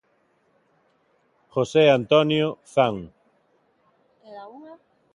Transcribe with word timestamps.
José 1.57 1.83
Antonio 1.97 2.49
Zan. 2.75 2.95